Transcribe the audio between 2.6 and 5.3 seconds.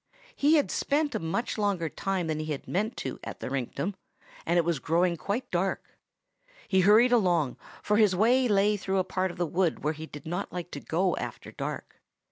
meant to at the rinktum, and it was growing